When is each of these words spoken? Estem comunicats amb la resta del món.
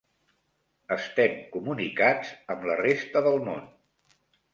Estem 0.95 1.35
comunicats 1.55 2.31
amb 2.55 2.65
la 2.71 2.79
resta 2.81 3.23
del 3.29 3.39
món. 3.51 3.61